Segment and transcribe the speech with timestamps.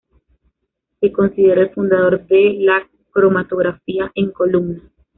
[0.99, 4.81] Se considera el fundador de la cromatografía en columna.